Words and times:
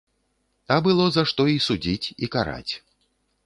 А 0.75 0.77
было 0.87 1.05
за 1.19 1.23
што 1.33 1.47
і 1.57 1.61
судзіць, 1.67 2.07
і 2.25 2.33
караць. 2.37 2.69